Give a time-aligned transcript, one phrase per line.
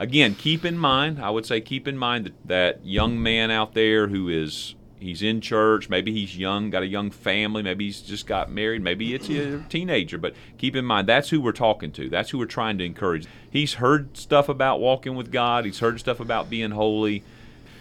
[0.00, 3.74] again, keep in mind, I would say, keep in mind that that young man out
[3.74, 8.00] there who is he's in church, maybe he's young, got a young family, maybe he's
[8.00, 11.92] just got married, maybe it's a teenager, but keep in mind that's who we're talking
[11.92, 12.08] to.
[12.08, 13.26] That's who we're trying to encourage.
[13.50, 17.22] He's heard stuff about walking with God, he's heard stuff about being holy.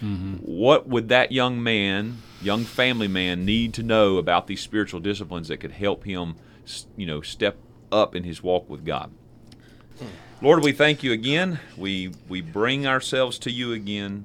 [0.03, 0.35] Mm-hmm.
[0.35, 5.49] What would that young man, young family man, need to know about these spiritual disciplines
[5.49, 6.35] that could help him,
[6.95, 7.57] you know, step
[7.91, 9.11] up in his walk with God?
[10.41, 11.59] Lord, we thank you again.
[11.75, 14.23] We we bring ourselves to you again.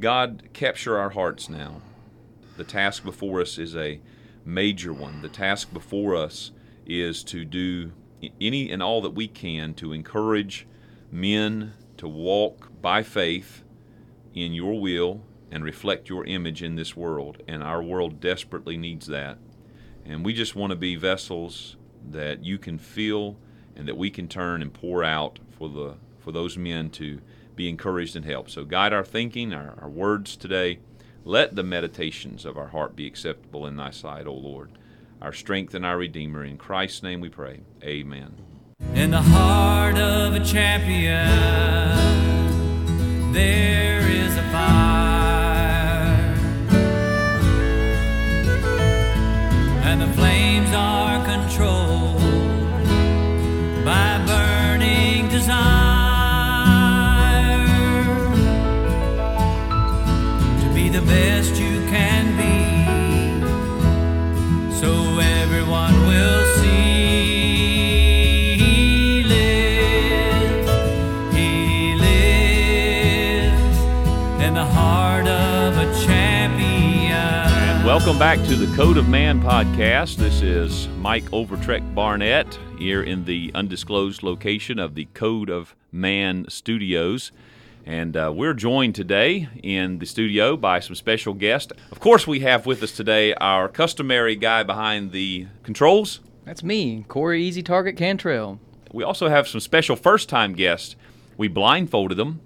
[0.00, 1.82] God, capture our hearts now.
[2.56, 4.00] The task before us is a
[4.44, 5.22] major one.
[5.22, 6.50] The task before us
[6.84, 7.92] is to do
[8.40, 10.66] any and all that we can to encourage
[11.12, 13.62] men to walk by faith
[14.34, 17.40] in your will and reflect your image in this world.
[17.46, 19.38] And our world desperately needs that.
[20.04, 21.76] And we just want to be vessels
[22.10, 23.36] that you can feel
[23.80, 27.18] and that we can turn and pour out for the for those men to
[27.56, 28.50] be encouraged and helped.
[28.50, 30.80] So guide our thinking, our, our words today.
[31.24, 34.70] Let the meditations of our heart be acceptable in thy sight, O Lord,
[35.22, 36.44] our strength and our Redeemer.
[36.44, 37.60] In Christ's name we pray.
[37.82, 38.34] Amen.
[38.94, 41.16] In the heart of a champion,
[43.32, 46.34] there is a fire,
[49.84, 51.99] and the flames are controlled
[55.40, 55.56] desire
[60.60, 62.29] to be the best you can
[77.90, 80.14] Welcome back to the Code of Man podcast.
[80.14, 86.46] This is Mike Overtrek Barnett here in the undisclosed location of the Code of Man
[86.48, 87.32] studios.
[87.84, 91.72] And uh, we're joined today in the studio by some special guests.
[91.90, 96.20] Of course, we have with us today our customary guy behind the controls.
[96.44, 98.60] That's me, Corey Easy Target Cantrell.
[98.92, 100.94] We also have some special first time guests.
[101.36, 102.40] We blindfolded them.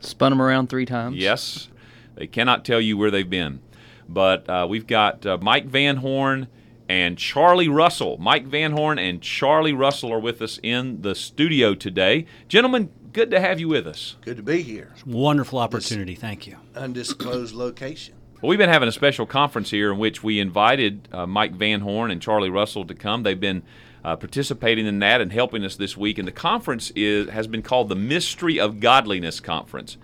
[0.00, 1.16] Spun them around three times.
[1.16, 1.68] Yes,
[2.16, 3.60] they cannot tell you where they've been.
[4.08, 6.48] But uh, we've got uh, Mike Van Horn
[6.88, 8.18] and Charlie Russell.
[8.18, 12.26] Mike Van Horn and Charlie Russell are with us in the studio today.
[12.48, 14.16] Gentlemen, good to have you with us.
[14.22, 14.92] Good to be here.
[15.06, 16.14] Wonderful opportunity.
[16.14, 16.58] Thank you.
[16.74, 18.14] Undisclosed location.
[18.42, 21.80] Well, we've been having a special conference here in which we invited uh, Mike Van
[21.80, 23.22] Horn and Charlie Russell to come.
[23.22, 23.62] They've been
[24.04, 26.18] uh, participating in that and helping us this week.
[26.18, 29.96] And the conference is has been called the Mystery of Godliness Conference.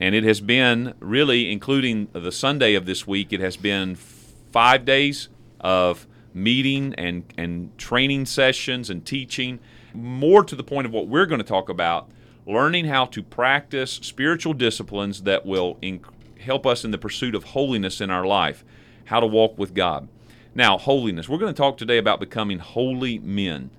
[0.00, 4.84] And it has been really, including the Sunday of this week, it has been five
[4.84, 5.28] days
[5.60, 9.60] of meeting and, and training sessions and teaching.
[9.92, 12.10] More to the point of what we're going to talk about,
[12.46, 16.06] learning how to practice spiritual disciplines that will inc-
[16.40, 18.64] help us in the pursuit of holiness in our life,
[19.06, 20.08] how to walk with God.
[20.54, 21.28] Now, holiness.
[21.28, 23.70] We're going to talk today about becoming holy men.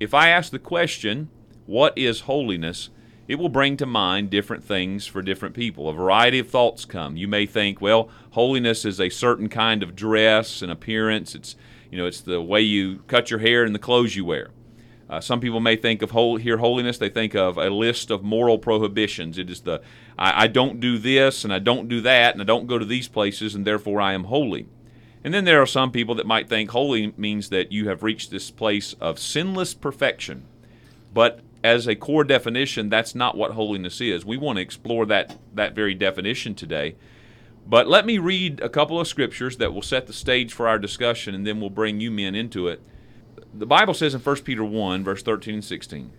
[0.00, 1.30] If I ask the question,
[1.66, 2.90] what is holiness?
[3.28, 5.88] It will bring to mind different things for different people.
[5.88, 7.16] A variety of thoughts come.
[7.16, 11.34] You may think, well, holiness is a certain kind of dress and appearance.
[11.34, 11.54] It's,
[11.90, 14.50] you know, it's the way you cut your hair and the clothes you wear.
[15.08, 16.10] Uh, some people may think of
[16.40, 16.98] here holiness.
[16.98, 19.36] They think of a list of moral prohibitions.
[19.36, 19.82] It is the
[20.18, 22.84] I, I don't do this and I don't do that and I don't go to
[22.84, 24.66] these places and therefore I am holy.
[25.22, 28.30] And then there are some people that might think holy means that you have reached
[28.30, 30.44] this place of sinless perfection.
[31.12, 34.24] But as a core definition, that's not what holiness is.
[34.24, 36.96] We want to explore that, that very definition today.
[37.66, 40.78] But let me read a couple of scriptures that will set the stage for our
[40.78, 42.82] discussion, and then we'll bring you men into it.
[43.54, 46.10] The Bible says in 1 Peter 1, verse 13 and 16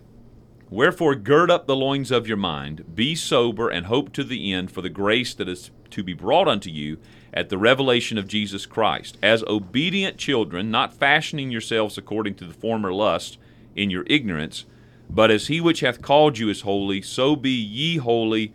[0.70, 4.72] Wherefore, gird up the loins of your mind, be sober, and hope to the end
[4.72, 6.96] for the grace that is to be brought unto you
[7.32, 12.54] at the revelation of Jesus Christ, as obedient children, not fashioning yourselves according to the
[12.54, 13.36] former lust
[13.76, 14.64] in your ignorance
[15.08, 18.52] but as he which hath called you is holy, so be ye holy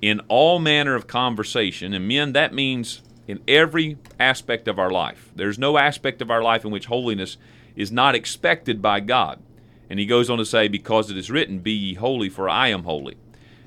[0.00, 1.94] in all manner of conversation.
[1.94, 5.30] And men, that means in every aspect of our life.
[5.34, 7.36] There's no aspect of our life in which holiness
[7.76, 9.40] is not expected by God.
[9.88, 12.68] And he goes on to say, Because it is written, Be ye holy, for I
[12.68, 13.16] am holy.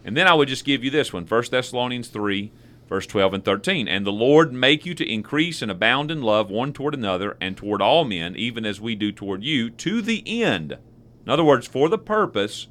[0.04, 2.52] And then I would just give you this one 1 Thessalonians 3,
[2.88, 3.88] verse 12 and 13.
[3.88, 7.58] And the Lord make you to increase and abound in love one toward another and
[7.58, 10.78] toward all men, even as we do toward you, to the end
[11.26, 12.68] in other words, for the purpose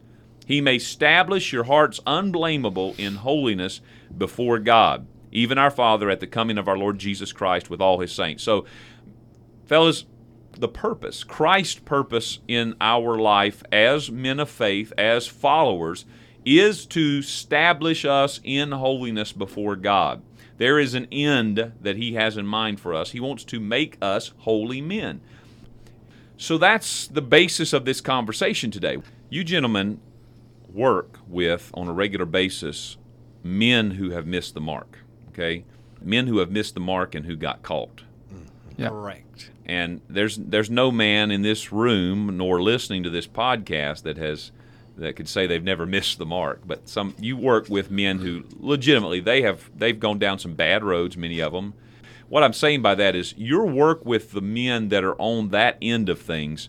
[0.47, 3.81] he may establish your hearts unblameable in holiness
[4.17, 8.01] before God, even our Father at the coming of our Lord Jesus Christ with all
[8.01, 8.43] his saints.
[8.43, 8.67] So,
[9.65, 10.05] fellas,
[10.53, 16.05] the purpose, Christ's purpose in our life as men of faith, as followers,
[16.45, 20.23] is to establish us in holiness before God.
[20.59, 23.11] There is an end that He has in mind for us.
[23.11, 25.21] He wants to make us holy men.
[26.37, 28.99] So that's the basis of this conversation today.
[29.31, 30.01] You gentlemen
[30.73, 32.97] work with, on a regular basis,
[33.43, 34.99] men who have missed the mark,
[35.29, 35.65] okay?
[36.03, 38.03] Men who have missed the mark and who got caught.
[38.33, 38.83] Mm-hmm.
[38.83, 38.89] Yeah.
[38.89, 39.51] Correct.
[39.67, 44.53] And there's there's no man in this room nor listening to this podcast that has
[44.97, 46.61] that could say they've never missed the mark.
[46.67, 50.85] But some you work with men who legitimately they have they've gone down some bad
[50.85, 51.75] roads, many of them.
[52.29, 55.77] What I'm saying by that is your work with the men that are on that
[55.83, 56.69] end of things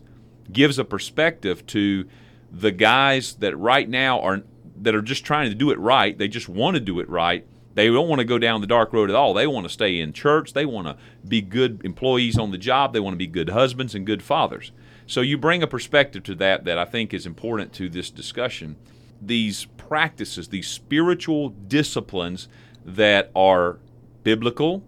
[0.52, 2.08] gives a perspective to
[2.52, 4.44] the guys that right now are
[4.82, 6.18] that are just trying to do it right.
[6.18, 7.46] They just want to do it right.
[7.76, 9.34] They don't want to go down the dark road at all.
[9.34, 10.54] They want to stay in church.
[10.54, 10.98] They want to
[11.28, 12.94] be good employees on the job.
[12.94, 14.72] They want to be good husbands and good fathers.
[15.08, 18.78] So you bring a perspective to that that I think is important to this discussion.
[19.22, 22.48] These practices, these spiritual disciplines
[22.86, 23.80] that are
[24.24, 24.84] biblical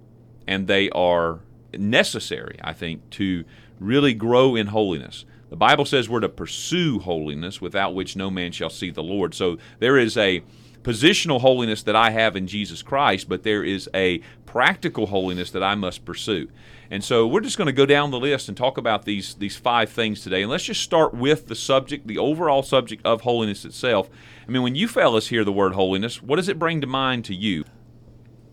[0.48, 1.40] and they are
[1.78, 3.44] necessary, I think, to
[3.80, 5.26] really grow in holiness.
[5.50, 9.34] The Bible says we're to pursue holiness without which no man shall see the Lord.
[9.34, 10.44] So there is a
[10.84, 15.64] positional holiness that I have in Jesus Christ, but there is a practical holiness that
[15.64, 16.50] I must pursue.
[16.90, 19.58] And so we're just going to go down the list and talk about these these
[19.58, 20.42] five things today.
[20.42, 24.10] And let's just start with the subject, the overall subject of holiness itself.
[24.48, 27.26] I mean, when you fellas hear the word holiness, what does it bring to mind
[27.26, 27.66] to you?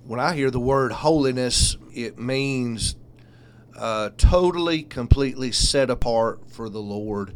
[0.06, 2.94] When I hear the word holiness, it means
[3.74, 7.34] uh, totally, completely set apart for the Lord,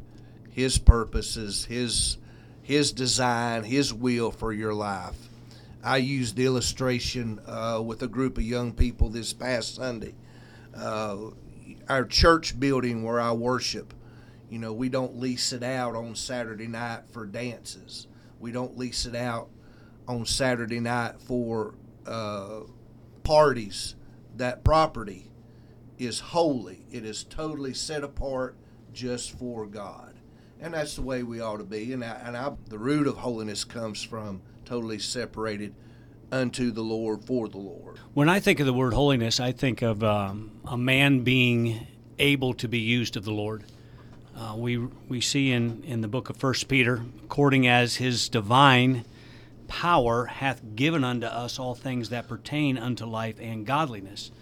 [0.50, 2.18] His purposes, His
[2.60, 5.16] His design, His will for your life.
[5.82, 10.14] I used the illustration uh, with a group of young people this past Sunday.
[10.76, 11.30] Uh,
[11.88, 13.94] our church building where I worship,
[14.50, 18.08] you know, we don't lease it out on Saturday night for dances.
[18.38, 19.48] We don't lease it out
[20.06, 21.72] on Saturday night for
[22.08, 22.60] uh,
[23.22, 23.94] parties.
[24.36, 25.30] That property
[25.98, 26.84] is holy.
[26.90, 28.56] It is totally set apart
[28.92, 30.14] just for God,
[30.60, 31.92] and that's the way we ought to be.
[31.92, 35.74] And I, and I, the root of holiness comes from totally separated
[36.30, 37.98] unto the Lord for the Lord.
[38.14, 41.86] When I think of the word holiness, I think of um, a man being
[42.18, 43.64] able to be used of the Lord.
[44.36, 44.76] Uh, we
[45.08, 49.04] we see in, in the book of First Peter, according as His divine
[49.68, 54.32] power hath given unto us all things that pertain unto life and godliness.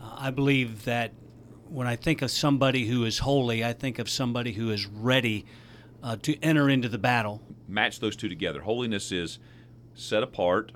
[0.00, 1.12] Uh, I believe that
[1.68, 5.44] when I think of somebody who is holy, I think of somebody who is ready
[6.02, 7.42] uh, to enter into the battle.
[7.66, 8.60] Match those two together.
[8.60, 9.38] Holiness is
[9.94, 10.72] set apart.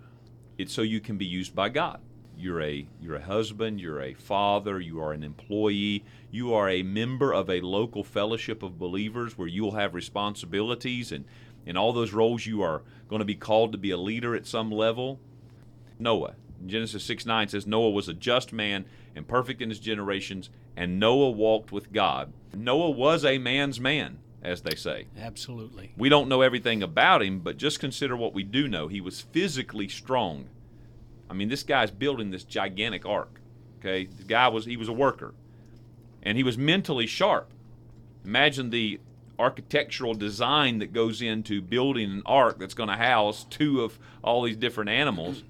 [0.57, 2.01] It's so you can be used by God.
[2.37, 6.85] You're a you're a husband, you're a father, you are an employee, you are a
[6.85, 11.25] member of a local fellowship of believers where you will have responsibilities and
[11.69, 14.47] in all those roles you are going to be called to be a leader at
[14.47, 15.21] some level.
[15.99, 16.35] Noah,
[16.67, 20.99] Genesis 6 9 says Noah was a just man and perfect in his generations, and
[20.99, 22.33] Noah walked with God.
[22.55, 25.09] Noah was a man's man, as they say.
[25.21, 25.93] Absolutely.
[25.97, 28.89] We don't know everything about him, but just consider what we do know.
[28.89, 30.49] He was physically strong.
[31.29, 33.41] I mean, this guy's building this gigantic ark.
[33.81, 35.35] Okay, the guy was he was a worker,
[36.23, 37.53] and he was mentally sharp.
[38.25, 39.01] Imagine the
[39.39, 44.43] architectural design that goes into building an ark that's going to house two of all
[44.43, 45.43] these different animals.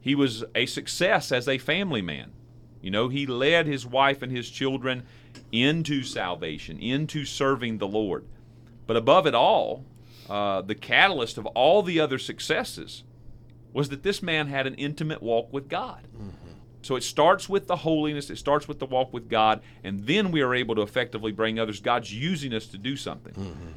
[0.00, 2.32] He was a success as a family man.
[2.80, 5.04] You know, he led his wife and his children
[5.50, 8.24] into salvation, into serving the Lord.
[8.86, 9.84] But above it all,
[10.28, 13.02] uh, the catalyst of all the other successes
[13.72, 16.06] was that this man had an intimate walk with God.
[16.84, 20.30] So it starts with the holiness, it starts with the walk with God, and then
[20.30, 21.80] we are able to effectively bring others.
[21.80, 23.32] God's using us to do something.
[23.32, 23.68] Mm-hmm.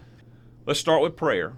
[0.66, 1.54] Let's start with prayer.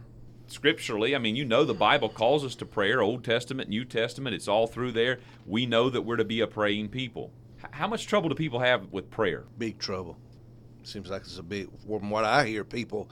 [0.45, 4.35] Scripturally, I mean, you know the Bible calls us to prayer, Old Testament, New Testament,
[4.35, 5.21] it's all through there.
[5.47, 7.31] We know that we're to be a praying people.
[7.71, 9.45] How much trouble do people have with prayer?
[9.57, 10.17] Big trouble.
[10.83, 11.69] Seems like it's a big.
[11.87, 13.09] From what I hear, people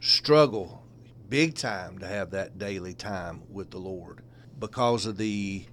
[0.00, 0.84] struggle
[1.30, 4.20] big time to have that daily time with the Lord
[4.58, 5.64] because of the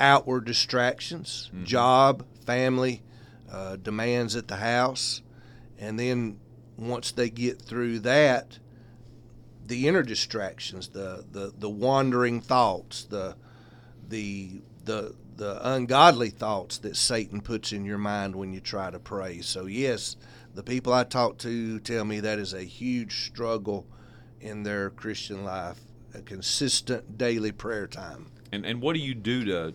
[0.00, 3.02] outward distractions, job, family,
[3.50, 5.22] uh, demands at the house,
[5.78, 6.38] and then
[6.76, 8.58] once they get through that,
[9.66, 13.36] the inner distractions, the the, the wandering thoughts, the
[14.08, 18.98] the the the ungodly thoughts that Satan puts in your mind when you try to
[18.98, 19.40] pray.
[19.40, 20.16] So yes,
[20.54, 23.86] the people I talk to tell me that is a huge struggle
[24.40, 25.80] in their Christian life,
[26.14, 28.26] a consistent daily prayer time.
[28.52, 29.74] And and what do you do to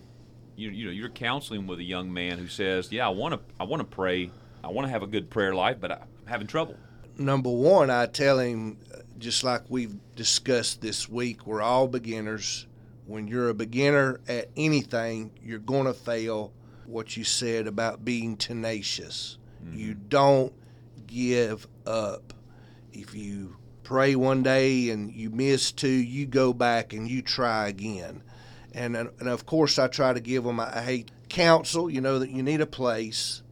[0.56, 3.40] you you know you're counseling with a young man who says, "Yeah, I want to
[3.58, 4.30] I want to pray.
[4.62, 6.76] I want to have a good prayer life, but I'm having trouble."
[7.16, 8.78] Number one, I tell him
[9.18, 12.66] just like we've discussed this week, we're all beginners.
[13.06, 16.52] When you're a beginner at anything, you're going to fail.
[16.86, 19.38] What you said about being tenacious.
[19.72, 20.08] You mm-hmm.
[20.08, 20.52] don't
[21.06, 22.32] give up.
[22.92, 27.68] If you pray one day and you miss two, you go back and you try
[27.68, 28.22] again.
[28.72, 32.30] And, and of course, I try to give them, I hate counsel, you know, that
[32.30, 33.42] you need a place.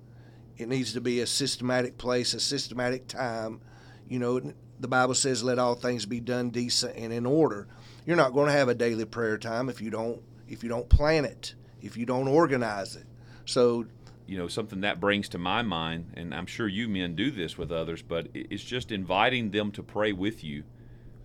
[0.57, 3.61] It needs to be a systematic place, a systematic time.
[4.09, 4.41] You know,
[4.81, 7.69] the Bible says, let all things be done decent and in order.
[8.07, 10.89] You're not going to have a daily prayer time if you don't if you don't
[10.89, 13.05] plan it, if you don't organize it.
[13.45, 13.85] So
[14.29, 17.57] you know something that brings to my mind and i'm sure you men do this
[17.57, 20.63] with others but it's just inviting them to pray with you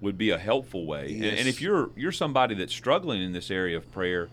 [0.03, 1.07] would be a helpful way.
[1.13, 4.29] And, and if you're you're somebody that's struggling in this area of prayer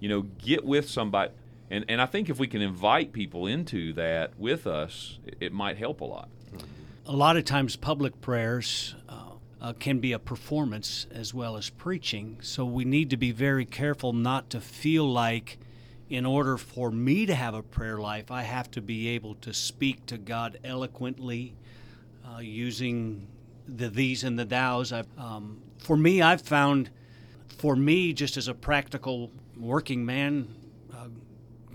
[0.00, 1.30] you know get with somebody
[1.70, 5.52] and and i think if we can invite people into that with us it, it
[5.52, 6.28] might help a lot.
[7.06, 9.14] A lot of times public prayers uh,
[9.60, 12.38] uh, can be a performance as well as preaching.
[12.40, 15.58] So we need to be very careful not to feel like
[16.08, 19.54] in order for me to have a prayer life i have to be able to
[19.54, 21.54] speak to god eloquently
[22.28, 23.26] uh, using
[23.68, 26.90] the these and the thous I, um, for me i've found
[27.62, 30.48] for me just as a practical working man
[30.92, 31.06] uh,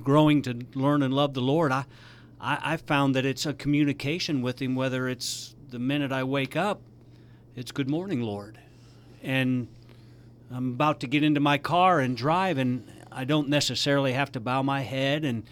[0.04, 1.86] growing to learn and love the Lord, I,
[2.40, 6.56] I, I found that it's a communication with Him, whether it's the minute I wake
[6.56, 6.82] up,
[7.56, 8.60] it's good morning, Lord.
[9.24, 9.68] And
[10.52, 14.40] I'm about to get into my car and drive, and I don't necessarily have to
[14.40, 15.44] bow my head and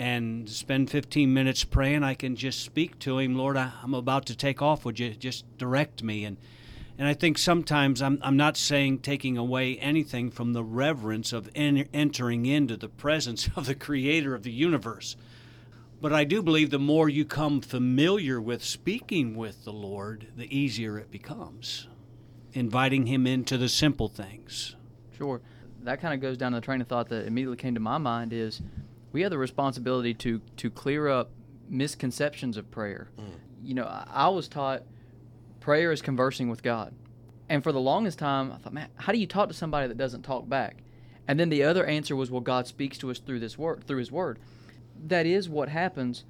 [0.00, 2.02] and spend 15 minutes praying.
[2.02, 3.58] I can just speak to Him, Lord.
[3.58, 4.86] I, I'm about to take off.
[4.86, 6.24] Would you just direct me?
[6.24, 6.38] And
[6.98, 11.50] and I think sometimes I'm, I'm not saying taking away anything from the reverence of
[11.54, 15.16] en- entering into the presence of the creator of the universe.
[16.00, 20.54] But I do believe the more you come familiar with speaking with the Lord, the
[20.54, 21.88] easier it becomes.
[22.54, 24.76] Inviting Him into the simple things.
[25.16, 25.42] Sure.
[25.82, 27.98] That kind of goes down to the train of thought that immediately came to my
[27.98, 28.62] mind is
[29.12, 31.30] we have the responsibility to to clear up
[31.68, 33.08] misconceptions of prayer.
[33.18, 33.24] Mm.
[33.62, 34.82] You know, I, I was taught
[35.60, 36.94] prayer is conversing with God.
[37.48, 39.96] And for the longest time, I thought, man, how do you talk to somebody that
[39.96, 40.78] doesn't talk back?
[41.28, 43.98] And then the other answer was, well, God speaks to us through this word, through
[43.98, 44.38] His Word.
[45.06, 46.24] That is what happens.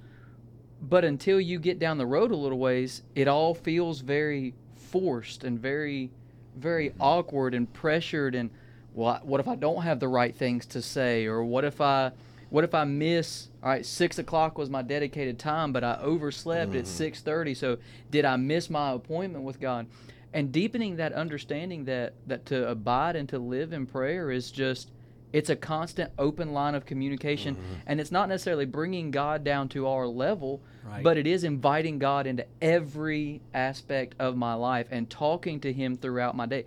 [0.82, 5.44] But until you get down the road a little ways, it all feels very forced
[5.44, 6.10] and very,
[6.56, 8.34] very awkward and pressured.
[8.34, 8.50] And
[8.94, 12.12] well, what if I don't have the right things to say, or what if I,
[12.50, 13.48] what if I miss?
[13.62, 16.84] All right, six o'clock was my dedicated time, but I overslept at mm-hmm.
[16.84, 17.54] six thirty.
[17.54, 17.78] So
[18.10, 19.86] did I miss my appointment with God?
[20.32, 24.90] And deepening that understanding that that to abide and to live in prayer is just
[25.32, 27.74] it's a constant open line of communication mm-hmm.
[27.86, 31.04] and it's not necessarily bringing god down to our level Right.
[31.04, 35.96] but it is inviting god into every aspect of my life and talking to him
[35.96, 36.64] throughout my day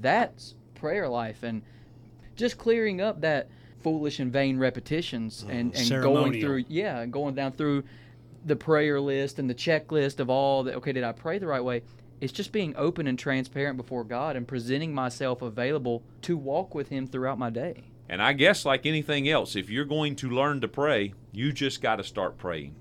[0.00, 1.62] that's prayer life and
[2.36, 3.48] just clearing up that
[3.84, 7.84] foolish and vain repetitions oh, and, and going through yeah going down through
[8.44, 11.62] the prayer list and the checklist of all that okay did i pray the right
[11.62, 11.82] way?
[12.20, 16.88] It's just being open and transparent before god and presenting myself available to walk with
[16.88, 17.84] him throughout my day.
[18.08, 21.82] And i guess like anything else if you're going to learn to pray you just
[21.82, 22.74] got to start praying.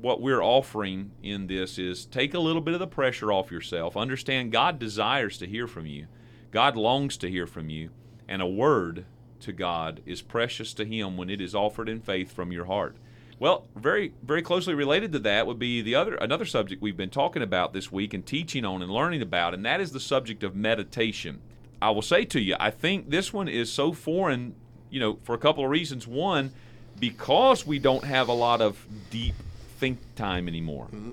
[0.00, 3.96] What we're offering in this is take a little bit of the pressure off yourself.
[3.96, 6.06] Understand God desires to hear from you,
[6.50, 7.90] God longs to hear from you,
[8.26, 9.04] and a word
[9.44, 12.96] to God is precious to Him when it is offered in faith from your heart.
[13.38, 17.10] Well, very very closely related to that would be the other another subject we've been
[17.10, 20.42] talking about this week and teaching on and learning about, and that is the subject
[20.42, 21.40] of meditation.
[21.82, 24.54] I will say to you, I think this one is so foreign,
[24.88, 26.06] you know, for a couple of reasons.
[26.06, 26.52] One,
[26.98, 29.34] because we don't have a lot of deep
[29.78, 30.86] think time anymore.
[30.86, 31.10] Mm-hmm.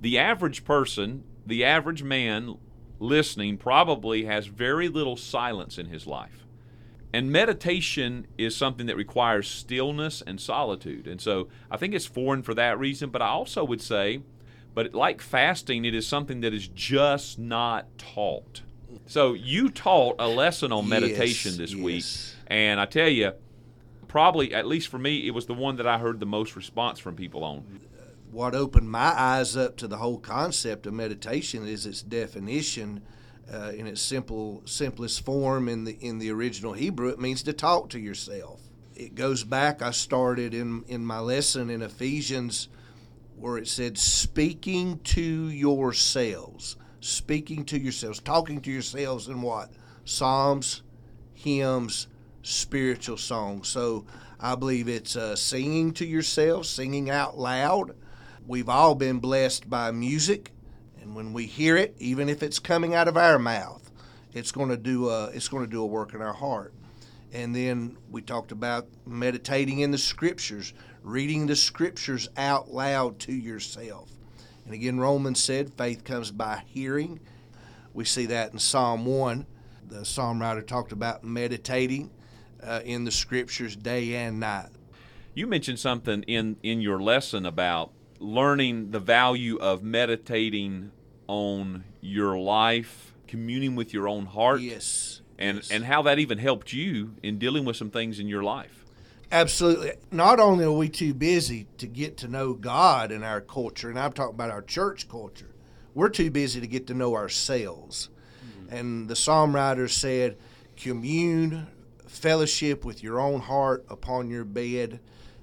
[0.00, 2.56] The average person, the average man
[3.00, 6.43] listening, probably has very little silence in his life.
[7.14, 11.06] And meditation is something that requires stillness and solitude.
[11.06, 13.10] And so I think it's foreign for that reason.
[13.10, 14.22] But I also would say,
[14.74, 18.62] but like fasting, it is something that is just not taught.
[19.06, 22.04] So you taught a lesson on meditation Yes, this week.
[22.48, 23.30] And I tell you,
[24.08, 26.98] probably, at least for me, it was the one that I heard the most response
[26.98, 27.80] from people on.
[28.32, 33.02] what opened my eyes up to the whole concept of meditation is its definition
[33.52, 37.52] uh, in its simple simplest form in the in the original Hebrew it means to
[37.52, 38.60] talk to yourself.
[38.94, 42.68] It goes back I started in in my lesson in Ephesians
[43.36, 49.70] where it said speaking to yourselves speaking to yourselves talking to yourselves in what?
[50.04, 50.82] Psalms
[51.34, 52.08] hymns
[52.42, 53.68] spiritual songs.
[53.68, 54.04] So
[54.38, 57.96] I believe it's uh, singing to yourself singing out loud.
[58.46, 60.53] We've all been blessed by music.
[61.04, 63.90] And when we hear it, even if it's coming out of our mouth,
[64.32, 66.72] it's going to do a, it's going to do a work in our heart.
[67.30, 73.32] And then we talked about meditating in the scriptures, reading the scriptures out loud to
[73.34, 74.08] yourself.
[74.64, 77.20] And again, Romans said faith comes by hearing.
[77.92, 79.46] We see that in Psalm 1.
[79.86, 82.10] The psalm writer talked about meditating
[82.62, 84.70] uh, in the scriptures day and night.
[85.34, 90.90] You mentioned something in, in your lesson about learning the value of meditating
[91.26, 94.60] on your life, communing with your own heart.
[94.60, 95.20] Yes.
[95.38, 95.70] And, yes.
[95.70, 98.84] and how that even helped you in dealing with some things in your life.
[99.32, 99.92] Absolutely.
[100.12, 103.98] Not only are we too busy to get to know God in our culture, and
[103.98, 105.50] I'm talking about our church culture,
[105.92, 108.10] we're too busy to get to know ourselves.
[108.46, 108.76] Mm-hmm.
[108.76, 110.36] And the psalm writer said,
[110.76, 111.66] commune,
[112.06, 115.00] fellowship with your own heart upon your bed,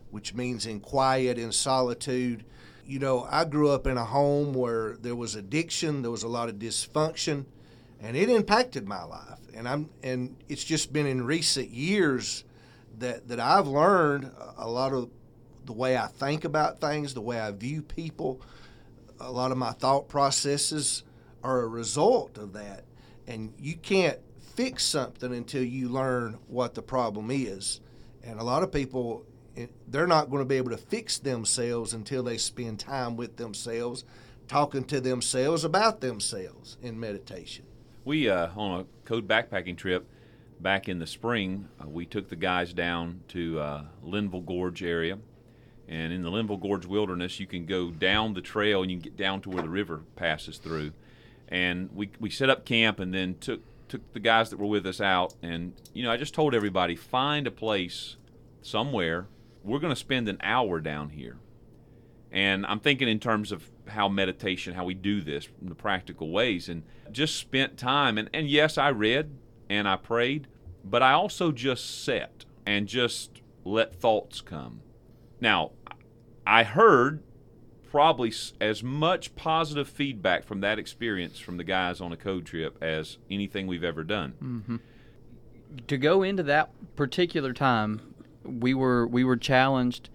[0.09, 2.45] which means in quiet, in solitude.
[2.91, 6.27] You know, I grew up in a home where there was addiction, there was a
[6.27, 7.45] lot of dysfunction,
[8.01, 9.39] and it impacted my life.
[9.53, 12.43] And I'm and it's just been in recent years
[12.99, 15.09] that that I've learned a lot of
[15.63, 18.41] the way I think about things, the way I view people.
[19.21, 21.03] A lot of my thought processes
[21.45, 22.83] are a result of that.
[23.25, 24.19] And you can't
[24.53, 27.79] fix something until you learn what the problem is.
[28.21, 29.25] And a lot of people,
[29.87, 34.03] they're not going to be able to fix themselves until they spend time with themselves,
[34.47, 37.65] talking to themselves about themselves in meditation.
[38.03, 40.07] We, uh, on a code backpacking trip
[40.59, 45.17] back in the spring, uh, we took the guys down to uh, Linville Gorge area.
[45.87, 49.03] And in the Linville Gorge wilderness, you can go down the trail and you can
[49.03, 50.93] get down to where the river passes through.
[51.49, 54.85] And we, we set up camp and then took took the guys that were with
[54.85, 58.15] us out, and you know, I just told everybody find a place
[58.61, 59.27] somewhere.
[59.63, 61.37] We're going to spend an hour down here,
[62.31, 66.69] and I'm thinking in terms of how meditation, how we do this, the practical ways,
[66.69, 68.17] and just spent time.
[68.17, 69.31] And, and yes, I read
[69.69, 70.47] and I prayed,
[70.83, 74.81] but I also just sat and just let thoughts come.
[75.39, 75.71] Now,
[76.45, 77.21] I heard
[77.89, 78.31] probably
[78.61, 83.17] as much positive feedback from that experience from the guys on a code trip as
[83.29, 84.33] anything we've ever done.
[84.41, 84.75] Mm-hmm.
[85.87, 88.10] To go into that particular time,
[88.43, 90.09] we were we were challenged.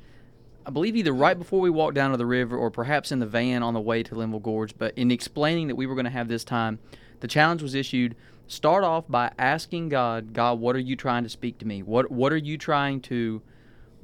[0.64, 3.26] I believe either right before we walked down to the river, or perhaps in the
[3.26, 4.76] van on the way to Linville Gorge.
[4.76, 6.80] But in explaining that we were going to have this time,
[7.20, 8.16] the challenge was issued.
[8.48, 11.82] Start off by asking God, God, what are you trying to speak to me?
[11.82, 13.42] What what are you trying to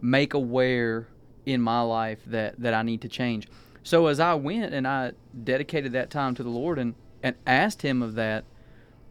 [0.01, 1.09] make aware
[1.47, 3.49] in my life that that I need to change?
[3.83, 7.83] So as I went and I dedicated that time to the Lord and, and asked
[7.83, 8.45] Him of that,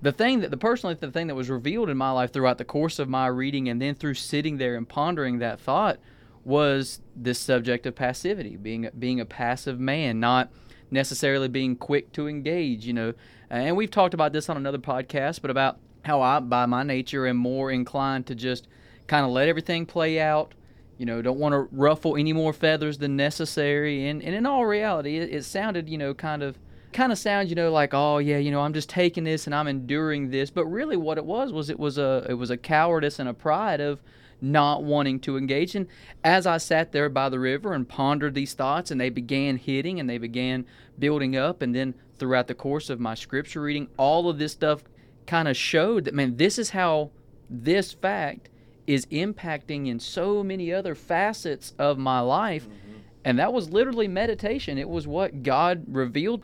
[0.01, 2.65] the thing that the personally the thing that was revealed in my life throughout the
[2.65, 5.99] course of my reading and then through sitting there and pondering that thought
[6.43, 10.51] was this subject of passivity, being being a passive man, not
[10.89, 13.13] necessarily being quick to engage, you know.
[13.49, 17.27] And we've talked about this on another podcast, but about how I by my nature
[17.27, 18.67] am more inclined to just
[19.07, 20.53] kind of let everything play out
[21.01, 24.07] you know, don't want to ruffle any more feathers than necessary.
[24.07, 26.59] And, and in all reality, it, it sounded, you know, kind of
[26.93, 29.56] kind of sounds, you know, like, oh yeah, you know, I'm just taking this and
[29.56, 30.49] I'm enduring this.
[30.49, 33.34] But really, what it was was it was a it was a cowardice and a
[33.34, 34.01] pride of
[34.41, 35.75] not wanting to engage.
[35.75, 35.88] And
[36.23, 39.99] as I sat there by the river and pondered these thoughts, and they began hitting
[39.99, 40.65] and they began
[40.97, 44.84] building up, and then throughout the course of my scripture reading, all of this stuff
[45.27, 47.12] kind of showed that man, this is how
[47.49, 48.49] this fact
[48.88, 52.67] is impacting in so many other facets of my life.
[52.67, 52.97] Mm-hmm.
[53.23, 54.77] And that was literally meditation.
[54.77, 56.43] It was what God revealed.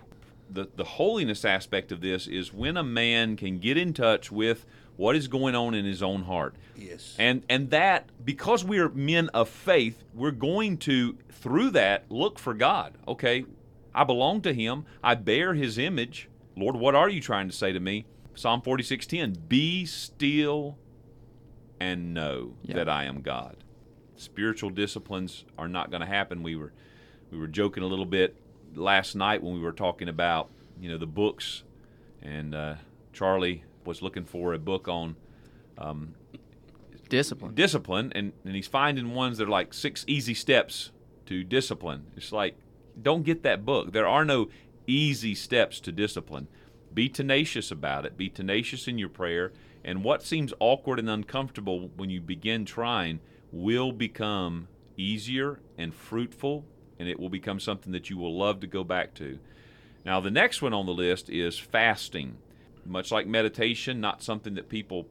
[0.49, 4.65] The, the holiness aspect of this is when a man can get in touch with
[4.95, 6.55] what is going on in his own heart.
[6.75, 7.15] Yes.
[7.17, 12.39] And and that because we are men of faith, we're going to through that look
[12.39, 12.97] for God.
[13.07, 13.45] Okay,
[13.93, 14.85] I belong to him.
[15.03, 16.29] I bear his image.
[16.55, 18.05] Lord, what are you trying to say to me?
[18.35, 20.77] Psalm 46:10, be still
[21.79, 22.75] and know yep.
[22.75, 23.57] that I am God.
[24.15, 26.43] Spiritual disciplines are not going to happen.
[26.43, 26.73] We were
[27.31, 28.35] we were joking a little bit
[28.75, 30.49] last night when we were talking about
[30.79, 31.63] you know the books,
[32.21, 32.75] and uh,
[33.13, 35.15] Charlie was looking for a book on
[35.77, 36.15] um,
[37.09, 37.55] discipline.
[37.55, 40.91] Discipline, and, and he's finding ones that are like six easy steps
[41.25, 42.07] to discipline.
[42.15, 42.57] It's like
[43.01, 43.93] don't get that book.
[43.93, 44.49] There are no
[44.87, 46.47] easy steps to discipline.
[46.93, 48.17] Be tenacious about it.
[48.17, 49.51] Be tenacious in your prayer
[49.87, 53.21] and what seems awkward and uncomfortable when you begin trying
[53.53, 56.65] will become easier and fruitful,
[56.99, 59.39] and it will become something that you will love to go back to.
[60.05, 62.37] Now, the next one on the list is fasting.
[62.85, 65.05] Much like meditation, not something that people.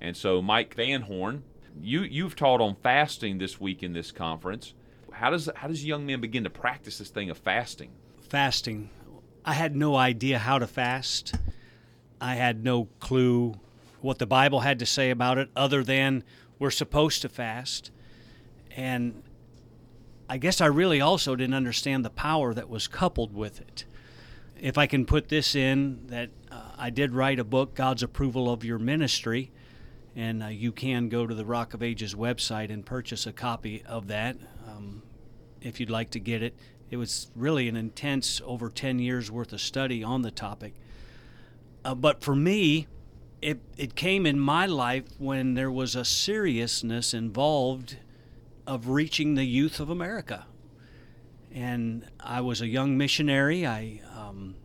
[0.00, 1.42] And so, Mike Van Horn,
[1.82, 4.74] you, you've taught on fasting this week in this conference.
[5.12, 7.90] How does, how does young men begin to practice this thing of fasting?
[8.28, 8.90] Fasting.
[9.44, 11.34] I had no idea how to fast.
[12.20, 13.54] I had no clue
[14.00, 16.22] what the Bible had to say about it other than
[16.58, 17.90] we're supposed to fast.
[18.76, 19.22] And
[20.28, 23.84] I guess I really also didn't understand the power that was coupled with it.
[24.60, 28.52] If I can put this in, that uh, I did write a book, God's Approval
[28.52, 29.50] of Your Ministry,
[30.14, 33.82] and uh, you can go to the Rock of Ages website and purchase a copy
[33.86, 34.36] of that
[34.66, 35.02] um,
[35.62, 36.54] if you'd like to get it.
[36.90, 40.74] It was really an intense, over 10 years worth of study on the topic.
[41.84, 42.86] Uh, but for me,
[43.40, 47.96] it, it came in my life when there was a seriousness involved
[48.68, 50.44] of reaching the youth of America.
[51.54, 53.66] And I was a young missionary.
[53.66, 54.56] I um,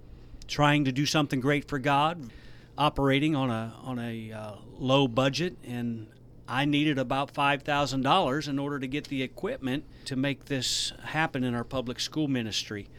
[0.46, 2.30] trying to do something great for God,
[2.78, 6.08] operating on a on a uh, low budget, and
[6.50, 10.92] I needed about five thousand dollars in order to get the equipment to make this
[11.06, 12.90] happen in our public school ministry.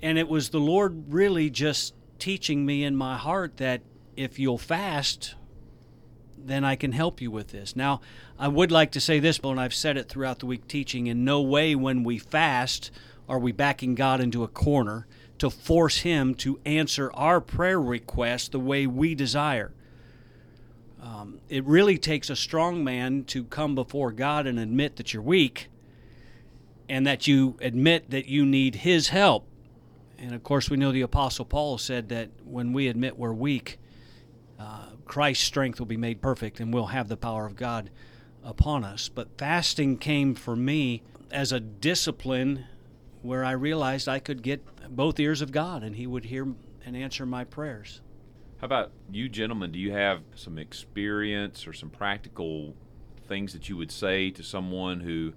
[0.00, 3.80] And it was the Lord really just teaching me in my heart that
[4.16, 5.34] if you'll fast,
[6.38, 7.74] then I can help you with this.
[7.74, 8.00] Now,
[8.38, 11.24] I would like to say this, and I've said it throughout the week teaching in
[11.24, 12.90] no way when we fast
[13.28, 15.06] are we backing God into a corner
[15.38, 19.72] to force Him to answer our prayer request the way we desire.
[21.02, 25.22] Um, it really takes a strong man to come before God and admit that you're
[25.22, 25.68] weak
[26.88, 29.46] and that you admit that you need His help.
[30.18, 33.78] And of course, we know the Apostle Paul said that when we admit we're weak,
[34.58, 37.90] uh, Christ's strength will be made perfect and we'll have the power of God
[38.44, 39.08] upon us.
[39.08, 42.66] But fasting came for me as a discipline
[43.22, 44.62] where I realized I could get
[44.94, 46.46] both ears of God and He would hear
[46.84, 48.00] and answer my prayers.
[48.60, 49.72] How about you, gentlemen?
[49.72, 52.74] Do you have some experience or some practical
[53.26, 55.34] things that you would say to someone who,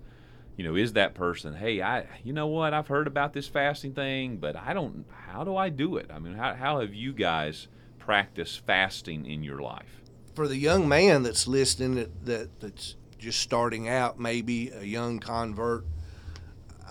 [0.55, 1.55] you know, is that person?
[1.55, 2.73] Hey, I, you know what?
[2.73, 5.05] I've heard about this fasting thing, but I don't.
[5.27, 6.09] How do I do it?
[6.13, 7.67] I mean, how how have you guys
[8.09, 10.01] practiced fasting in your life?
[10.33, 15.19] For the young man that's listening, that, that that's just starting out, maybe a young
[15.19, 15.85] convert.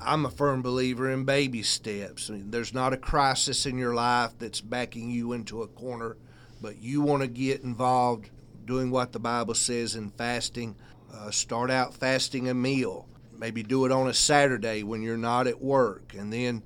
[0.01, 2.31] I'm a firm believer in baby steps.
[2.31, 6.17] I mean, there's not a crisis in your life that's backing you into a corner,
[6.63, 8.31] but you want to get involved
[8.65, 10.77] doing what the Bible says in fasting.
[11.13, 13.09] Uh, start out fasting a meal.
[13.37, 16.63] Maybe do it on a Saturday when you're not at work, and then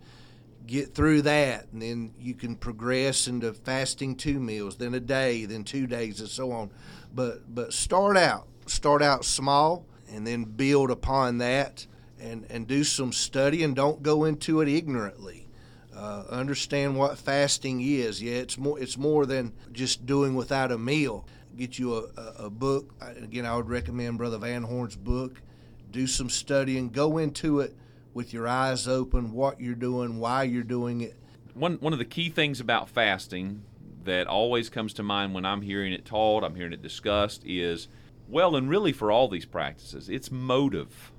[0.66, 5.44] get through that, and then you can progress into fasting two meals, then a day,
[5.44, 6.70] then two days, and so on.
[7.14, 11.86] But but start out, start out small, and then build upon that
[12.20, 15.48] and, and do some study and don't go into it ignorantly.
[15.94, 18.22] Uh, understand what fasting is.
[18.22, 21.26] Yeah, it's more it's more than just doing without a meal.
[21.56, 22.94] Get you a, a, a book.
[23.00, 25.42] Again, I would recommend Brother Van Horn's book.
[25.90, 26.88] Do some studying.
[26.88, 27.76] Go into it
[28.14, 29.32] with your eyes open.
[29.32, 31.16] What you're doing, why you're doing it.
[31.54, 33.62] One one of the key things about fasting
[34.04, 37.88] that always comes to mind when I'm hearing it taught, I'm hearing it discussed, is
[38.28, 41.12] well, and really for all these practices, it's motive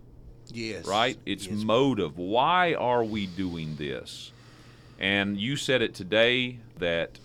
[0.52, 0.86] Yes.
[0.86, 1.18] right?
[1.26, 1.64] It's Yes.
[1.64, 2.18] motive.
[2.18, 4.32] Why are we doing this?
[5.00, 7.20] And you said it today that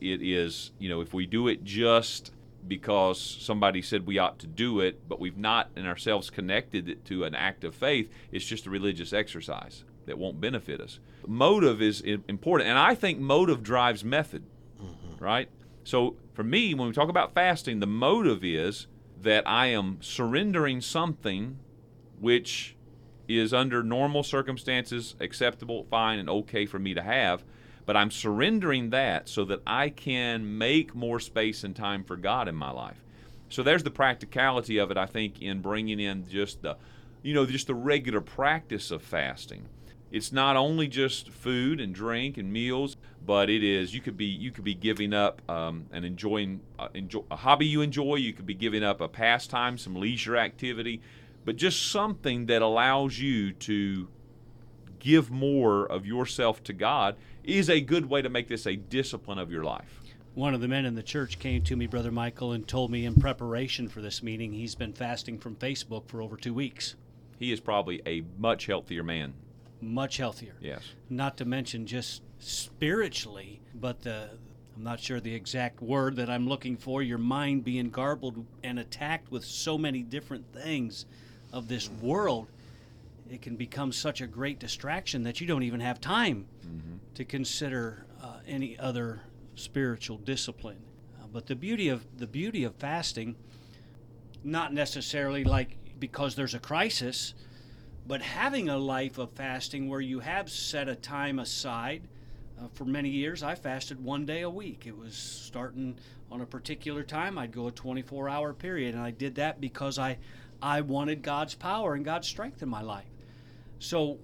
[0.00, 2.32] it is, you know, if we do it just
[2.66, 7.04] because somebody said we ought to do it, but we've not in ourselves connected it
[7.06, 10.98] to an act of faith, it's just a religious exercise that won't benefit us.
[11.26, 14.44] Motive is important, and I think motive drives method,
[14.80, 15.22] mm-hmm.
[15.22, 15.48] right?
[15.84, 18.86] So for me, when we talk about fasting, the motive is
[19.20, 21.58] that I am surrendering something
[22.18, 22.76] which
[23.28, 27.44] is under normal circumstances acceptable, fine, and okay for me to have.
[27.86, 32.46] But I'm surrendering that so that I can make more space and time for God
[32.48, 33.02] in my life.
[33.48, 36.76] So there's the practicality of it, I think, in bringing in just the,
[37.22, 39.66] you know, just the regular practice of fasting.
[40.12, 44.24] It's not only just food and drink and meals, but it is you could be
[44.24, 48.16] you could be giving up um, and enjoying uh, enjoy, a hobby you enjoy.
[48.16, 51.00] You could be giving up a pastime, some leisure activity,
[51.44, 54.08] but just something that allows you to
[54.98, 59.38] give more of yourself to God is a good way to make this a discipline
[59.38, 60.00] of your life.
[60.34, 63.04] One of the men in the church came to me, Brother Michael, and told me
[63.04, 66.94] in preparation for this meeting he's been fasting from Facebook for over two weeks.
[67.38, 69.34] He is probably a much healthier man.
[69.80, 70.54] Much healthier.
[70.60, 70.82] Yes.
[71.08, 74.30] Not to mention just spiritually, but the
[74.76, 78.78] I'm not sure the exact word that I'm looking for, your mind being garbled and
[78.78, 81.04] attacked with so many different things
[81.52, 82.46] of this world,
[83.30, 86.96] it can become such a great distraction that you don't even have time mm-hmm.
[87.14, 89.20] To consider uh, any other
[89.54, 90.82] spiritual discipline.
[91.20, 93.36] Uh, but the beauty of the beauty of fasting,
[94.44, 97.34] not necessarily like because there's a crisis,
[98.06, 102.08] but having a life of fasting where you have set a time aside
[102.60, 104.86] Uh, for many years, I fasted one day a week.
[104.86, 105.98] It was starting
[106.30, 107.38] on a particular time.
[107.38, 110.18] I'd go a 24-hour period, and I did that because I,
[110.60, 113.08] I wanted God's power and God's strength in my life.
[113.78, 114.18] So,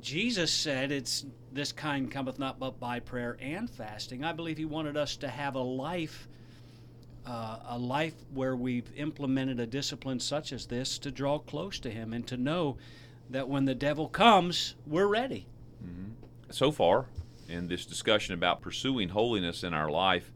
[0.00, 4.64] Jesus said, "It's this kind cometh not but by prayer and fasting." I believe He
[4.64, 6.28] wanted us to have a life,
[7.26, 11.90] uh, a life where we've implemented a discipline such as this to draw close to
[11.90, 12.76] Him and to know
[13.30, 15.46] that when the devil comes, we're ready.
[16.50, 17.06] so far
[17.48, 20.32] in this discussion about pursuing holiness in our life,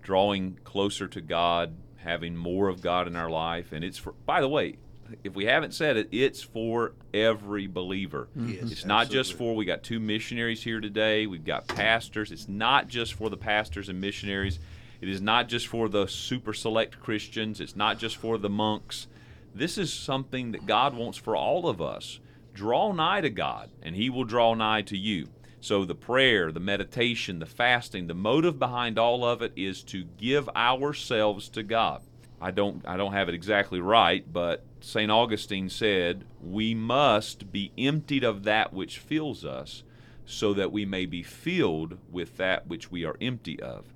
[0.00, 4.12] drawing closer to God, having more of God in our life, and it's for.
[4.26, 4.76] By the way,
[5.24, 8.28] if we haven't said it, it's for every believer.
[8.36, 8.50] Mm-hmm.
[8.50, 9.54] Yes, it's not just for.
[9.54, 11.26] We got two missionaries here today.
[11.26, 12.32] We've got pastors.
[12.32, 14.58] It's not just for the pastors and missionaries.
[15.00, 17.60] It is not just for the super select Christians.
[17.60, 19.08] It's not just for the monks.
[19.54, 22.20] This is something that God wants for all of us.
[22.54, 25.28] Draw nigh to God, and He will draw nigh to you.
[25.60, 30.04] So the prayer, the meditation, the fasting, the motive behind all of it is to
[30.18, 32.02] give ourselves to God.
[32.42, 35.10] I don't I don't have it exactly right, but St.
[35.10, 39.84] Augustine said, "We must be emptied of that which fills us,
[40.26, 43.94] so that we may be filled with that which we are empty of."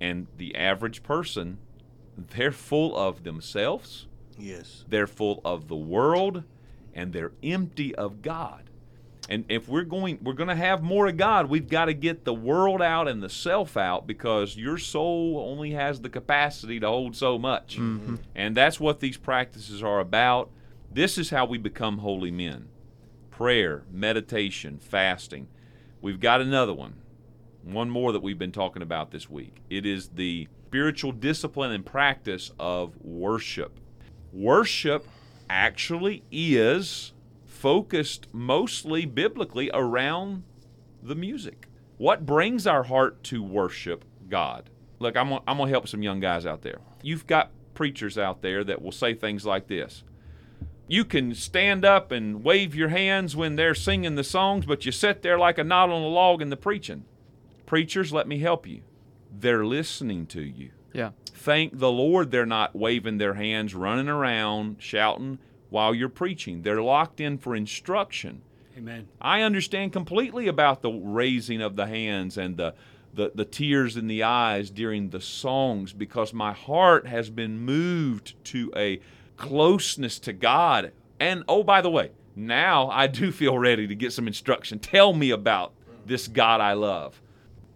[0.00, 1.58] And the average person,
[2.16, 4.06] they're full of themselves,
[4.38, 4.84] Yes.
[4.88, 6.44] they're full of the world,
[6.94, 8.70] and they're empty of God.
[9.28, 12.24] And if we're going we're going to have more of God, we've got to get
[12.24, 16.88] the world out and the self out because your soul only has the capacity to
[16.88, 17.76] hold so much.
[17.78, 18.16] Mm-hmm.
[18.34, 20.50] And that's what these practices are about.
[20.90, 22.68] This is how we become holy men.
[23.30, 25.48] Prayer, meditation, fasting.
[26.00, 26.94] We've got another one.
[27.62, 29.62] One more that we've been talking about this week.
[29.70, 33.78] It is the spiritual discipline and practice of worship.
[34.32, 35.06] Worship
[35.48, 37.11] actually is
[37.62, 40.42] focused mostly biblically around
[41.00, 41.68] the music.
[41.96, 44.68] What brings our heart to worship God?
[44.98, 46.80] Look, I'm gonna, I'm gonna help some young guys out there.
[47.02, 50.02] You've got preachers out there that will say things like this.
[50.88, 54.90] You can stand up and wave your hands when they're singing the songs, but you
[54.90, 57.04] sit there like a knot on a log in the preaching.
[57.64, 58.82] Preachers, let me help you.
[59.30, 61.10] They're listening to you Yeah.
[61.32, 65.38] thank the Lord they're not waving their hands, running around, shouting
[65.72, 66.62] while you're preaching.
[66.62, 68.42] They're locked in for instruction.
[68.76, 69.08] Amen.
[69.20, 72.74] I understand completely about the raising of the hands and the,
[73.14, 78.34] the, the tears in the eyes during the songs because my heart has been moved
[78.44, 79.00] to a
[79.36, 80.92] closeness to God.
[81.18, 84.78] And oh, by the way, now I do feel ready to get some instruction.
[84.78, 85.72] Tell me about
[86.04, 87.20] this God I love.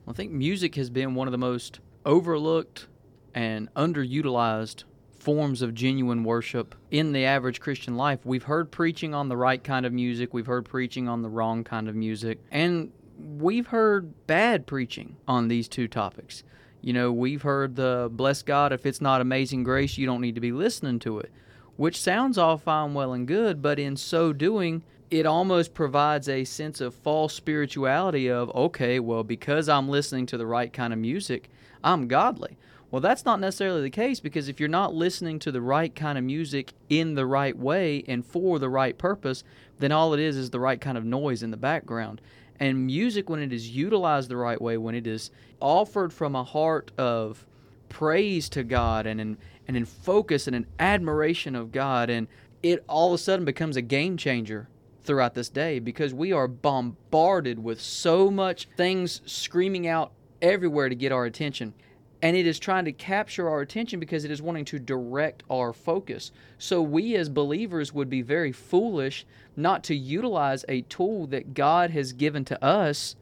[0.07, 2.87] I think music has been one of the most overlooked
[3.35, 4.85] and underutilized
[5.27, 8.21] forms of genuine worship in the average Christian life.
[8.25, 11.65] We've heard preaching on the right kind of music, we've heard preaching on the wrong
[11.65, 16.45] kind of music, and we've heard bad preaching on these two topics.
[16.81, 20.37] You know, we've heard the bless God, if it's not amazing grace, you don't need
[20.37, 21.33] to be listening to it,
[21.75, 26.45] which sounds all fine, well, and good, but in so doing, it almost provides a
[26.45, 31.01] sense of false spirituality of, okay, well, because I'm listening to the right kind of
[31.01, 31.51] music,
[31.83, 32.57] I'm godly.
[32.91, 36.17] Well, that's not necessarily the case because if you're not listening to the right kind
[36.17, 39.43] of music in the right way and for the right purpose,
[39.79, 42.21] then all it is is the right kind of noise in the background.
[42.61, 46.45] And music, when it is utilized the right way, when it is offered from a
[46.45, 47.45] heart of
[47.89, 52.29] praise to God and in, and in focus and in admiration of God, and
[52.63, 54.69] it all of a sudden becomes a game changer
[55.03, 60.95] throughout this day because we are bombarded with so much things screaming out everywhere to
[60.95, 61.75] get our attention.
[62.23, 65.73] And it is trying to capture our attention because it is wanting to direct our
[65.73, 66.33] focus.
[66.59, 71.91] So, we as believers would be very foolish not to utilize a tool that God
[71.91, 73.17] has given to us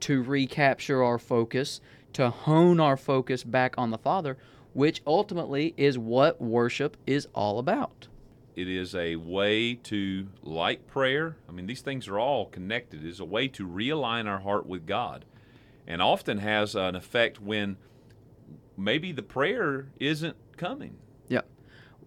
[0.00, 1.80] to recapture our focus,
[2.14, 4.36] to hone our focus back on the Father,
[4.72, 8.08] which ultimately is what worship is all about.
[8.54, 13.04] It is a way to, like prayer, I mean, these things are all connected.
[13.04, 15.24] It is a way to realign our heart with God
[15.86, 17.76] and often has an effect when
[18.76, 20.96] maybe the prayer isn't coming.
[21.28, 21.42] Yeah.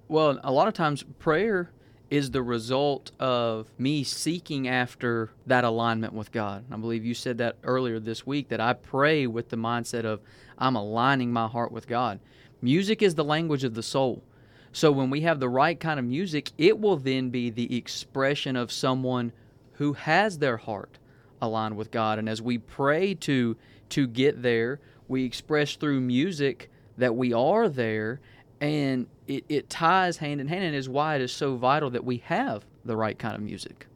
[0.08, 1.72] Well, a lot of times prayer
[2.10, 6.66] is the result of me seeking after that alignment with God.
[6.72, 10.22] I believe you said that earlier this week that I pray with the mindset of
[10.58, 12.20] I'm aligning my heart with God.
[12.62, 14.24] Music is the language of the soul.
[14.72, 18.56] So when we have the right kind of music, it will then be the expression
[18.56, 19.32] of someone
[19.74, 20.98] who has their heart
[21.42, 22.20] aligned with God.
[22.20, 23.56] And as we pray to
[23.90, 24.80] to get there,
[25.10, 28.22] we express through music that we are there
[28.62, 32.06] and it, it ties hand in hand and is why it is so vital that
[32.06, 33.88] we have the right kind of music.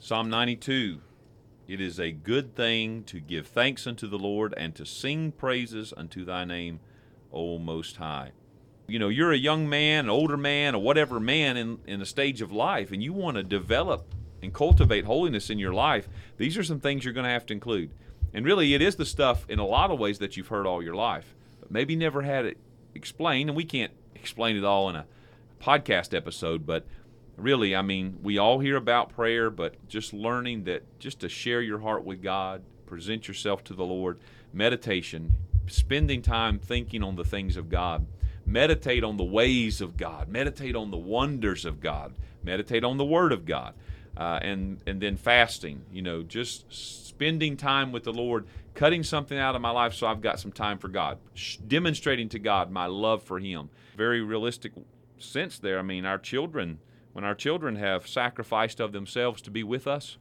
[0.00, 1.00] Psalm 92
[1.66, 5.92] It is a good thing to give thanks unto the Lord and to sing praises
[5.96, 6.80] unto thy name,
[7.32, 8.32] O Most High.
[8.86, 12.06] You know, you're a young man, an older man, or whatever man in, in a
[12.06, 16.08] stage of life, and you want to develop and cultivate holiness in your life.
[16.38, 17.90] These are some things you're going to have to include.
[18.32, 20.82] And really, it is the stuff in a lot of ways that you've heard all
[20.82, 22.58] your life, but maybe never had it
[22.94, 23.50] explained.
[23.50, 25.06] And we can't explain it all in a
[25.60, 26.84] podcast episode, but
[27.36, 31.62] really, I mean, we all hear about prayer, but just learning that just to share
[31.62, 34.18] your heart with God, present yourself to the Lord,
[34.52, 35.34] meditation,
[35.66, 38.06] spending time thinking on the things of God,
[38.44, 43.04] meditate on the ways of God, meditate on the wonders of God, meditate on the
[43.04, 43.74] Word of God,
[44.16, 45.82] uh, and and then fasting.
[45.92, 46.70] You know, just
[47.18, 50.52] spending time with the Lord, cutting something out of my life so I've got some
[50.52, 51.18] time for God,
[51.66, 53.70] demonstrating to God my love for Him.
[53.96, 54.70] Very realistic
[55.18, 55.80] sense there.
[55.80, 56.78] I mean, our children
[57.12, 60.18] when our children have sacrificed of themselves to be with us.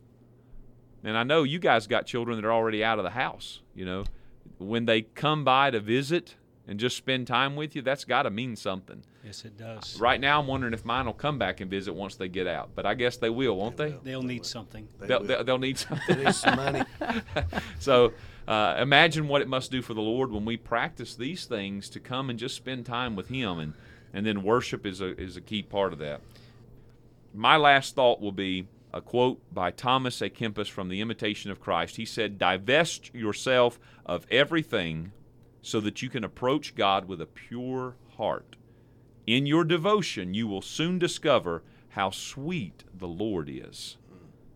[1.03, 3.85] And I know you guys got children that are already out of the house, you
[3.85, 4.05] know.
[4.57, 8.29] When they come by to visit and just spend time with you, that's got to
[8.29, 9.03] mean something.
[9.23, 9.99] Yes, it does.
[9.99, 12.71] Right now, I'm wondering if mine will come back and visit once they get out.
[12.75, 13.91] But I guess they will, won't they?
[13.91, 13.99] will.
[14.03, 14.87] They'll need something.
[14.99, 15.27] They They'll, will.
[15.27, 16.17] they'll, they'll need something.
[16.17, 16.83] They need some money.
[17.79, 18.13] so
[18.47, 21.99] uh, imagine what it must do for the Lord when we practice these things to
[21.99, 23.73] come and just spend time with Him, and
[24.13, 26.21] and then worship is a is a key part of that.
[27.33, 31.59] My last thought will be a quote by Thomas à Kempis from The Imitation of
[31.59, 31.97] Christ.
[31.97, 35.11] He said, "Divest yourself of everything,
[35.61, 38.55] so that you can approach God with a pure heart.
[39.25, 43.97] In your devotion, you will soon discover how sweet the Lord is."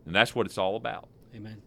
[0.05, 1.09] And that's what it's all about.
[1.35, 1.61] Amen.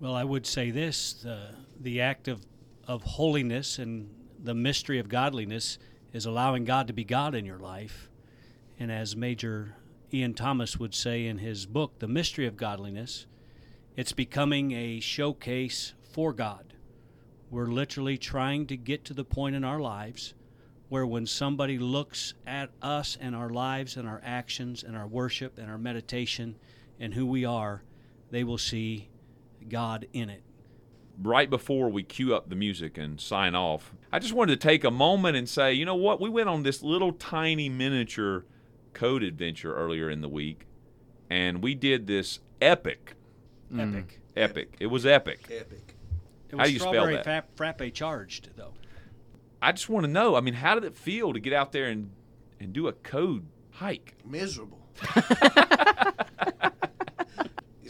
[0.00, 2.44] Well, I would say this the, the act of,
[2.86, 4.10] of holiness and
[4.42, 5.78] the mystery of godliness
[6.12, 8.10] is allowing God to be God in your life.
[8.78, 9.76] And as Major
[10.12, 13.26] Ian Thomas would say in his book, The Mystery of Godliness,
[13.96, 16.74] it's becoming a showcase for God.
[17.50, 20.34] We're literally trying to get to the point in our lives
[20.88, 25.58] where when somebody looks at us and our lives and our actions and our worship
[25.58, 26.56] and our meditation
[27.00, 27.82] and who we are,
[28.30, 29.08] they will see
[29.68, 30.42] God in it.
[31.22, 34.84] right before we cue up the music and sign off, I just wanted to take
[34.84, 36.20] a moment and say, you know what?
[36.20, 38.44] We went on this little tiny miniature
[38.92, 40.66] code adventure earlier in the week,
[41.30, 43.14] and we did this epic,
[43.72, 43.80] mm.
[43.80, 44.20] Epic.
[44.36, 44.76] epic.
[44.78, 45.48] It was epic.
[45.50, 45.95] Epic.
[46.48, 47.24] It How was do you spell strawberry that?
[47.24, 48.72] Frappe, frappe charged, though.
[49.60, 50.36] I just want to know.
[50.36, 52.10] I mean, how did it feel to get out there and
[52.60, 54.14] and do a code hike?
[54.24, 54.80] Miserable.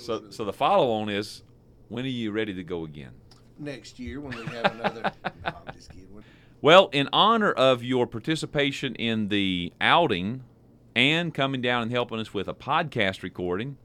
[0.07, 1.43] So, so the follow on is,
[1.89, 3.11] when are you ready to go again?
[3.59, 5.03] Next year when we have another.
[5.25, 6.07] no, I'm just kidding.
[6.63, 10.45] Well, in honor of your participation in the outing
[10.95, 13.79] and coming down and helping us with a podcast recording,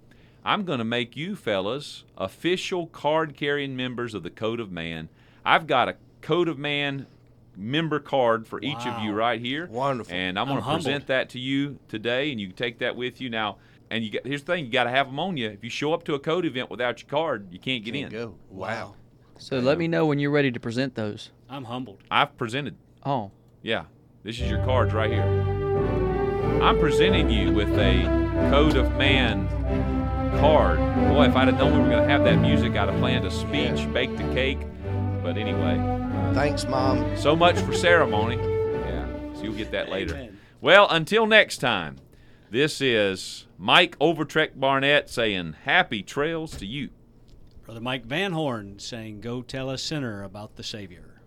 [0.44, 5.10] I'm going to make you fellas official card carrying members of the Code of Man.
[5.46, 7.06] I've got a Code of Man
[7.56, 9.68] member card for each of you right here.
[9.68, 10.14] Wonderful.
[10.14, 12.96] And I'm I'm going to present that to you today, and you can take that
[12.96, 13.58] with you now.
[13.90, 15.50] And you got, here's the thing: you got to have them on you.
[15.50, 18.12] If you show up to a code event without your card, you can't get Can't
[18.14, 18.20] in.
[18.20, 18.36] go.
[18.50, 18.96] Wow.
[19.38, 21.32] So let me know when you're ready to present those.
[21.50, 22.00] I'm humbled.
[22.10, 22.76] I've presented.
[23.06, 23.32] Oh,
[23.64, 23.86] Yeah,
[24.24, 25.24] this is your cards right here.
[26.62, 29.48] I'm presenting you with a Code of Man
[30.40, 30.80] card.
[31.10, 33.26] Boy, if I'd have known we were going to have that music, I'd have planned
[33.26, 33.86] a speech, Yeah.
[33.88, 34.60] baked a cake.
[35.24, 35.78] But anyway,
[36.34, 37.16] Thanks, Mom.
[37.18, 38.38] so much for ceremony.
[38.38, 40.16] Yeah, so you'll get that later.
[40.16, 40.38] Amen.
[40.62, 41.98] Well, until next time,
[42.50, 46.90] this is Mike Overtrek Barnett saying happy trails to you.
[47.66, 51.22] Brother Mike Van Horn saying, Go tell a sinner about the Savior.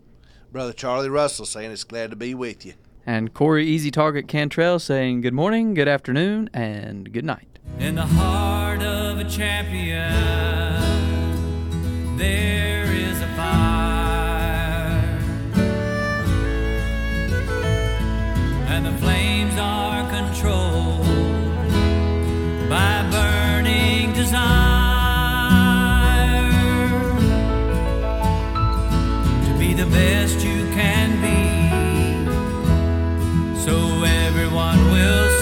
[0.51, 2.75] Brother Charlie Russell saying it's glad to be with you.
[3.07, 7.59] And Corey Easy Target Cantrell saying good morning, good afternoon, and good night.
[7.79, 10.03] In the heart of a champion,
[12.17, 15.19] there is a fire,
[18.69, 21.05] and the flames are controlled
[22.69, 24.55] by burning desire
[29.45, 30.54] to be the best you.
[34.95, 35.34] will